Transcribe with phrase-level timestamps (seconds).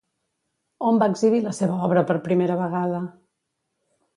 [0.91, 3.03] On va exhibir la seva obra per primera vegada?